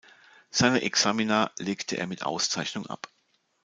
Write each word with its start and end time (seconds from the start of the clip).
Seine 0.49 0.81
Examina 0.81 1.51
legte 1.59 1.95
er 1.95 2.07
mit 2.07 2.25
Auszeichnung 2.25 2.87
ab. 2.87 3.07